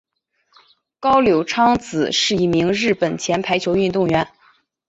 [0.99, 4.27] 高柳昌子是一名日本前排球运动员。